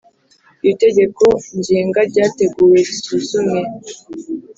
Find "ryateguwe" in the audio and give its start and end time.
2.09-2.77